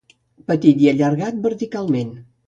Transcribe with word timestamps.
—petit 0.51 0.79
i 0.85 0.89
allargat 0.91 1.37
verticalment 1.43 2.11